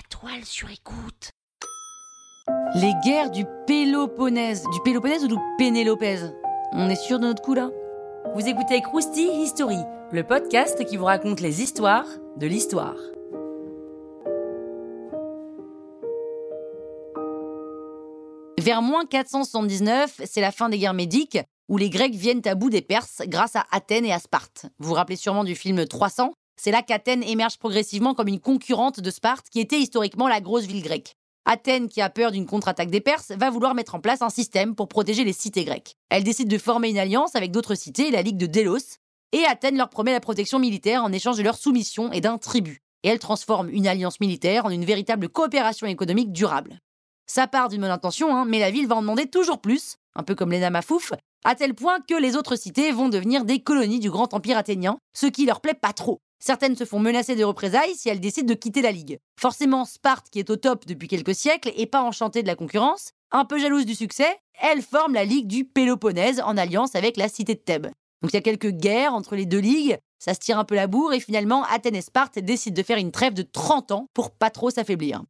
La 0.00 0.18
toile 0.18 0.44
sur 0.46 0.70
écoute. 0.70 1.32
Les 2.76 2.92
guerres 3.04 3.30
du 3.30 3.44
Péloponnèse. 3.66 4.64
Du 4.72 4.80
Péloponnèse 4.82 5.24
ou 5.24 5.28
du 5.28 5.36
Pénélopèse? 5.58 6.32
On 6.72 6.88
est 6.88 6.96
sûr 6.96 7.18
de 7.18 7.26
notre 7.26 7.42
coup 7.42 7.52
là? 7.52 7.68
Vous 8.34 8.48
écoutez 8.48 8.80
Krusty 8.80 9.28
History, 9.42 9.76
le 10.10 10.22
podcast 10.22 10.82
qui 10.86 10.96
vous 10.96 11.04
raconte 11.04 11.40
les 11.40 11.60
histoires 11.60 12.06
de 12.38 12.46
l'histoire. 12.46 12.96
Vers 18.58 18.80
moins 18.80 19.04
479, 19.04 20.22
c'est 20.24 20.40
la 20.40 20.52
fin 20.52 20.70
des 20.70 20.78
guerres 20.78 20.94
médiques, 20.94 21.40
où 21.68 21.76
les 21.76 21.90
Grecs 21.90 22.14
viennent 22.14 22.46
à 22.46 22.54
bout 22.54 22.70
des 22.70 22.82
Perses 22.82 23.20
grâce 23.26 23.54
à 23.54 23.66
Athènes 23.70 24.06
et 24.06 24.12
à 24.14 24.18
Sparte. 24.18 24.66
Vous 24.78 24.88
vous 24.88 24.94
rappelez 24.94 25.16
sûrement 25.16 25.44
du 25.44 25.54
film 25.54 25.84
300 25.84 26.32
C'est 26.62 26.72
là 26.72 26.82
qu'Athènes 26.82 27.22
émerge 27.22 27.56
progressivement 27.56 28.12
comme 28.12 28.28
une 28.28 28.38
concurrente 28.38 29.00
de 29.00 29.10
Sparte, 29.10 29.48
qui 29.48 29.60
était 29.60 29.80
historiquement 29.80 30.28
la 30.28 30.42
grosse 30.42 30.66
ville 30.66 30.82
grecque. 30.82 31.16
Athènes, 31.46 31.88
qui 31.88 32.02
a 32.02 32.10
peur 32.10 32.32
d'une 32.32 32.44
contre-attaque 32.44 32.90
des 32.90 33.00
Perses, 33.00 33.30
va 33.30 33.48
vouloir 33.48 33.74
mettre 33.74 33.94
en 33.94 34.00
place 34.00 34.20
un 34.20 34.28
système 34.28 34.74
pour 34.74 34.86
protéger 34.86 35.24
les 35.24 35.32
cités 35.32 35.64
grecques. 35.64 35.96
Elle 36.10 36.22
décide 36.22 36.48
de 36.48 36.58
former 36.58 36.90
une 36.90 36.98
alliance 36.98 37.34
avec 37.34 37.50
d'autres 37.50 37.76
cités, 37.76 38.10
la 38.10 38.20
Ligue 38.20 38.36
de 38.36 38.44
Délos, 38.44 38.98
et 39.32 39.46
Athènes 39.46 39.78
leur 39.78 39.88
promet 39.88 40.12
la 40.12 40.20
protection 40.20 40.58
militaire 40.58 41.02
en 41.02 41.12
échange 41.12 41.38
de 41.38 41.42
leur 41.42 41.56
soumission 41.56 42.12
et 42.12 42.20
d'un 42.20 42.36
tribut. 42.36 42.82
Et 43.04 43.08
elle 43.08 43.20
transforme 43.20 43.70
une 43.70 43.86
alliance 43.86 44.20
militaire 44.20 44.66
en 44.66 44.70
une 44.70 44.84
véritable 44.84 45.30
coopération 45.30 45.86
économique 45.86 46.30
durable. 46.30 46.78
Ça 47.24 47.46
part 47.46 47.70
d'une 47.70 47.80
bonne 47.80 47.90
intention, 47.90 48.36
hein, 48.36 48.44
mais 48.44 48.58
la 48.58 48.70
ville 48.70 48.86
va 48.86 48.96
en 48.96 49.00
demander 49.00 49.30
toujours 49.30 49.62
plus, 49.62 49.96
un 50.14 50.24
peu 50.24 50.34
comme 50.34 50.52
les 50.52 50.60
Namafouf, 50.60 51.14
à 51.42 51.54
tel 51.54 51.72
point 51.72 52.00
que 52.06 52.20
les 52.20 52.36
autres 52.36 52.56
cités 52.56 52.92
vont 52.92 53.08
devenir 53.08 53.46
des 53.46 53.60
colonies 53.60 53.98
du 53.98 54.10
grand 54.10 54.34
empire 54.34 54.58
athénien, 54.58 54.98
ce 55.16 55.24
qui 55.24 55.46
leur 55.46 55.62
plaît 55.62 55.72
pas 55.72 55.94
trop. 55.94 56.20
Certaines 56.42 56.74
se 56.74 56.84
font 56.84 56.98
menacer 56.98 57.36
de 57.36 57.44
représailles 57.44 57.94
si 57.94 58.08
elles 58.08 58.18
décident 58.18 58.48
de 58.48 58.58
quitter 58.58 58.80
la 58.80 58.92
Ligue. 58.92 59.18
Forcément, 59.38 59.84
Sparte, 59.84 60.30
qui 60.30 60.38
est 60.38 60.48
au 60.48 60.56
top 60.56 60.86
depuis 60.86 61.06
quelques 61.06 61.34
siècles 61.34 61.70
et 61.76 61.86
pas 61.86 62.02
enchantée 62.02 62.42
de 62.42 62.46
la 62.46 62.56
concurrence, 62.56 63.12
un 63.30 63.44
peu 63.44 63.58
jalouse 63.58 63.84
du 63.84 63.94
succès, 63.94 64.38
elle 64.60 64.80
forme 64.80 65.14
la 65.14 65.26
Ligue 65.26 65.46
du 65.46 65.64
Péloponnèse 65.64 66.40
en 66.40 66.56
alliance 66.56 66.94
avec 66.94 67.18
la 67.18 67.28
cité 67.28 67.54
de 67.54 67.60
Thèbes. 67.60 67.88
Donc 68.22 68.32
il 68.32 68.36
y 68.36 68.38
a 68.38 68.42
quelques 68.42 68.70
guerres 68.70 69.14
entre 69.14 69.36
les 69.36 69.46
deux 69.46 69.58
ligues, 69.58 69.98
ça 70.18 70.34
se 70.34 70.40
tire 70.40 70.58
un 70.58 70.64
peu 70.64 70.74
la 70.74 70.86
bourre 70.86 71.12
et 71.12 71.20
finalement 71.20 71.64
Athènes 71.64 71.96
et 71.96 72.02
Sparte 72.02 72.38
décident 72.38 72.76
de 72.76 72.86
faire 72.86 72.98
une 72.98 73.12
trêve 73.12 73.34
de 73.34 73.42
30 73.42 73.92
ans 73.92 74.06
pour 74.14 74.30
pas 74.30 74.50
trop 74.50 74.70
s'affaiblir. 74.70 75.22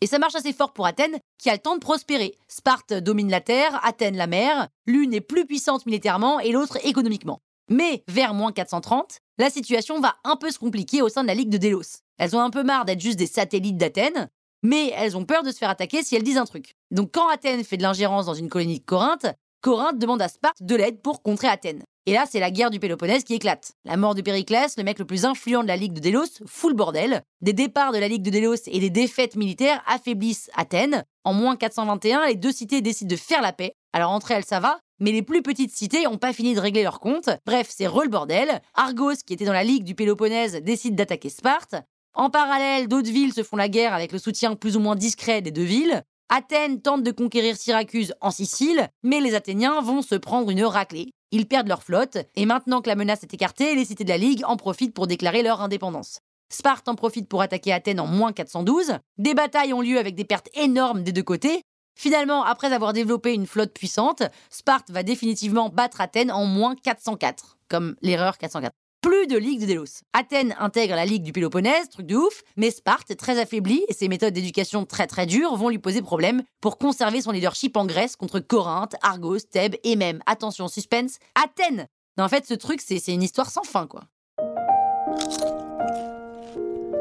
Et 0.00 0.06
ça 0.06 0.18
marche 0.18 0.36
assez 0.36 0.52
fort 0.52 0.72
pour 0.72 0.86
Athènes, 0.86 1.18
qui 1.38 1.50
a 1.50 1.54
le 1.54 1.58
temps 1.58 1.74
de 1.74 1.80
prospérer. 1.80 2.36
Sparte 2.46 2.92
domine 2.92 3.30
la 3.30 3.40
terre, 3.40 3.80
Athènes 3.84 4.16
la 4.16 4.26
mer, 4.26 4.68
l'une 4.86 5.12
est 5.12 5.20
plus 5.20 5.44
puissante 5.44 5.86
militairement 5.86 6.40
et 6.40 6.52
l'autre 6.52 6.78
économiquement. 6.86 7.40
Mais 7.68 8.02
vers 8.08 8.34
moins 8.34 8.52
430, 8.52 9.18
la 9.38 9.50
situation 9.50 10.00
va 10.00 10.16
un 10.24 10.36
peu 10.36 10.50
se 10.50 10.58
compliquer 10.58 11.02
au 11.02 11.08
sein 11.08 11.22
de 11.22 11.28
la 11.28 11.34
Ligue 11.34 11.50
de 11.50 11.58
Délos. 11.58 12.02
Elles 12.18 12.34
ont 12.34 12.40
un 12.40 12.50
peu 12.50 12.62
marre 12.62 12.84
d'être 12.84 13.00
juste 13.00 13.18
des 13.18 13.26
satellites 13.26 13.76
d'Athènes, 13.76 14.28
mais 14.62 14.92
elles 14.96 15.16
ont 15.16 15.24
peur 15.24 15.42
de 15.42 15.50
se 15.50 15.58
faire 15.58 15.70
attaquer 15.70 16.02
si 16.02 16.16
elles 16.16 16.22
disent 16.22 16.38
un 16.38 16.44
truc. 16.44 16.74
Donc 16.90 17.10
quand 17.12 17.28
Athènes 17.28 17.64
fait 17.64 17.76
de 17.76 17.82
l'ingérence 17.82 18.26
dans 18.26 18.34
une 18.34 18.48
colonie 18.48 18.80
de 18.80 18.84
Corinthe, 18.84 19.26
Corinthe 19.60 19.98
demande 19.98 20.22
à 20.22 20.28
Sparte 20.28 20.62
de 20.62 20.76
l'aide 20.76 21.02
pour 21.02 21.22
contrer 21.22 21.48
Athènes. 21.48 21.82
Et 22.06 22.12
là, 22.12 22.24
c'est 22.26 22.40
la 22.40 22.50
guerre 22.50 22.70
du 22.70 22.80
Péloponnèse 22.80 23.22
qui 23.22 23.34
éclate. 23.34 23.72
La 23.84 23.98
mort 23.98 24.14
de 24.14 24.22
Périclès, 24.22 24.78
le 24.78 24.82
mec 24.82 24.98
le 24.98 25.04
plus 25.04 25.26
influent 25.26 25.62
de 25.62 25.68
la 25.68 25.76
Ligue 25.76 25.92
de 25.92 26.00
Délos, 26.00 26.40
fout 26.46 26.70
le 26.70 26.76
bordel. 26.76 27.22
Des 27.42 27.52
départs 27.52 27.92
de 27.92 27.98
la 27.98 28.08
Ligue 28.08 28.22
de 28.22 28.30
Délos 28.30 28.66
et 28.66 28.80
des 28.80 28.88
défaites 28.88 29.36
militaires 29.36 29.82
affaiblissent 29.86 30.50
Athènes. 30.54 31.04
En 31.24 31.34
moins 31.34 31.56
421, 31.56 32.26
les 32.26 32.34
deux 32.34 32.50
cités 32.52 32.80
décident 32.80 33.10
de 33.10 33.20
faire 33.20 33.42
la 33.42 33.52
paix. 33.52 33.74
Alors 33.92 34.12
entre 34.12 34.30
elles, 34.30 34.46
ça 34.46 34.58
va, 34.58 34.78
mais 35.00 35.12
les 35.12 35.22
plus 35.22 35.42
petites 35.42 35.74
cités 35.74 36.04
n'ont 36.04 36.18
pas 36.18 36.32
fini 36.32 36.54
de 36.54 36.60
régler 36.60 36.82
leur 36.82 37.00
compte. 37.00 37.30
Bref, 37.46 37.68
c'est 37.70 37.86
re 37.86 38.02
le 38.02 38.08
bordel. 38.08 38.60
Argos, 38.74 39.16
qui 39.26 39.32
était 39.32 39.44
dans 39.44 39.52
la 39.52 39.64
Ligue 39.64 39.84
du 39.84 39.94
Péloponnèse, 39.94 40.56
décide 40.62 40.94
d'attaquer 40.94 41.28
Sparte. 41.28 41.76
En 42.14 42.30
parallèle, 42.30 42.88
d'autres 42.88 43.10
villes 43.10 43.32
se 43.32 43.42
font 43.42 43.56
la 43.56 43.68
guerre 43.68 43.94
avec 43.94 44.12
le 44.12 44.18
soutien 44.18 44.54
plus 44.54 44.76
ou 44.76 44.80
moins 44.80 44.96
discret 44.96 45.40
des 45.42 45.52
deux 45.52 45.62
villes. 45.62 46.02
Athènes 46.30 46.82
tente 46.82 47.02
de 47.02 47.10
conquérir 47.10 47.56
Syracuse 47.56 48.14
en 48.20 48.30
Sicile, 48.30 48.88
mais 49.02 49.20
les 49.20 49.34
Athéniens 49.34 49.80
vont 49.80 50.02
se 50.02 50.14
prendre 50.14 50.50
une 50.50 50.64
raclée. 50.64 51.10
Ils 51.30 51.46
perdent 51.46 51.68
leur 51.68 51.82
flotte, 51.82 52.18
et 52.36 52.44
maintenant 52.44 52.80
que 52.82 52.88
la 52.88 52.96
menace 52.96 53.22
est 53.22 53.32
écartée, 53.34 53.74
les 53.74 53.84
cités 53.84 54.04
de 54.04 54.08
la 54.08 54.18
Ligue 54.18 54.44
en 54.46 54.56
profitent 54.56 54.94
pour 54.94 55.06
déclarer 55.06 55.42
leur 55.42 55.62
indépendance. 55.62 56.20
Sparte 56.50 56.88
en 56.88 56.94
profite 56.94 57.28
pour 57.28 57.42
attaquer 57.42 57.72
Athènes 57.72 58.00
en 58.00 58.06
moins 58.06 58.32
412. 58.32 58.98
Des 59.18 59.34
batailles 59.34 59.74
ont 59.74 59.82
lieu 59.82 59.98
avec 59.98 60.14
des 60.14 60.24
pertes 60.24 60.48
énormes 60.54 61.02
des 61.02 61.12
deux 61.12 61.22
côtés. 61.22 61.62
Finalement, 61.98 62.44
après 62.44 62.72
avoir 62.72 62.92
développé 62.92 63.34
une 63.34 63.48
flotte 63.48 63.72
puissante, 63.72 64.22
Sparte 64.50 64.88
va 64.92 65.02
définitivement 65.02 65.68
battre 65.68 66.00
Athènes 66.00 66.30
en 66.30 66.46
moins 66.46 66.76
404, 66.76 67.58
comme 67.68 67.96
l'erreur 68.02 68.38
404 68.38 68.72
plus 69.00 69.26
de 69.26 69.36
Ligue 69.36 69.60
de 69.60 69.66
Délos. 69.66 70.02
Athènes 70.12 70.54
intègre 70.58 70.94
la 70.94 71.06
Ligue 71.06 71.22
du 71.22 71.32
Péloponnèse, 71.32 71.88
truc 71.88 72.06
de 72.06 72.16
ouf, 72.16 72.42
mais 72.56 72.70
Sparte, 72.70 73.16
très 73.16 73.38
affaiblie 73.38 73.84
et 73.88 73.94
ses 73.94 74.08
méthodes 74.08 74.34
d'éducation 74.34 74.84
très 74.84 75.06
très 75.06 75.26
dures, 75.26 75.56
vont 75.56 75.68
lui 75.68 75.78
poser 75.78 76.02
problème 76.02 76.42
pour 76.60 76.78
conserver 76.78 77.20
son 77.20 77.32
leadership 77.32 77.76
en 77.76 77.86
Grèce 77.86 78.16
contre 78.16 78.38
Corinthe, 78.38 78.96
Argos, 79.02 79.40
Thèbes 79.50 79.76
et 79.82 79.96
même, 79.96 80.20
attention 80.26 80.68
suspense, 80.68 81.18
Athènes. 81.34 81.86
en 82.18 82.28
fait, 82.28 82.46
ce 82.46 82.54
truc, 82.54 82.80
c'est 82.80 82.98
une 83.08 83.22
histoire 83.22 83.50
sans 83.50 83.64
fin, 83.64 83.86
quoi. 83.86 84.02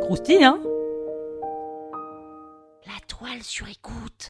Croustille, 0.02 0.44
hein? 0.44 0.60
La 2.86 3.00
toile 3.08 3.44
sur 3.44 3.68
écoute. 3.68 4.30